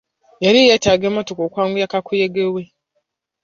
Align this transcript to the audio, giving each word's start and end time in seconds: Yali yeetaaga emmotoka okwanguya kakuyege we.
Yali 0.43 0.59
yeetaaga 0.67 1.05
emmotoka 1.09 1.41
okwanguya 1.47 1.87
kakuyege 1.91 2.43
we. 2.53 2.63